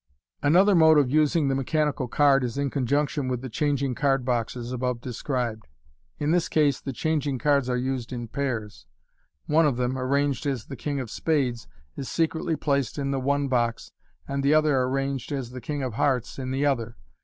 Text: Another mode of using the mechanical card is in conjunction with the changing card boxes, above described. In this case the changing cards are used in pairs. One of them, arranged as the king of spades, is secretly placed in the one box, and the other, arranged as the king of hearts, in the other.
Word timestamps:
Another 0.41 0.73
mode 0.73 0.97
of 0.97 1.11
using 1.11 1.47
the 1.47 1.53
mechanical 1.53 2.07
card 2.07 2.43
is 2.43 2.57
in 2.57 2.71
conjunction 2.71 3.27
with 3.27 3.41
the 3.41 3.51
changing 3.51 3.93
card 3.93 4.25
boxes, 4.25 4.71
above 4.71 4.99
described. 4.99 5.67
In 6.17 6.31
this 6.31 6.49
case 6.49 6.81
the 6.81 6.91
changing 6.91 7.37
cards 7.37 7.69
are 7.69 7.77
used 7.77 8.11
in 8.11 8.27
pairs. 8.27 8.87
One 9.45 9.67
of 9.67 9.77
them, 9.77 9.99
arranged 9.99 10.47
as 10.47 10.65
the 10.65 10.75
king 10.75 10.99
of 10.99 11.11
spades, 11.11 11.67
is 11.95 12.09
secretly 12.09 12.55
placed 12.55 12.97
in 12.97 13.11
the 13.11 13.19
one 13.19 13.47
box, 13.47 13.91
and 14.27 14.41
the 14.41 14.55
other, 14.55 14.75
arranged 14.81 15.31
as 15.31 15.51
the 15.51 15.61
king 15.61 15.83
of 15.83 15.93
hearts, 15.93 16.39
in 16.39 16.49
the 16.49 16.65
other. 16.65 16.97